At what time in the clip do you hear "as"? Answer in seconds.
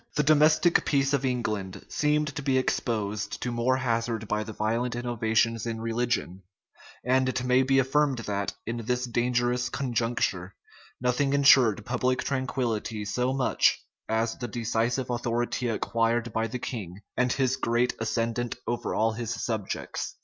14.09-14.35